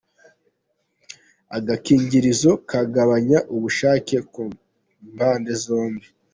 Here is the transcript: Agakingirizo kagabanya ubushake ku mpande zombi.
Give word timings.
Agakingirizo 1.57 2.51
kagabanya 2.69 3.39
ubushake 3.55 4.15
ku 4.31 4.43
mpande 5.13 5.51
zombi. 5.63 6.05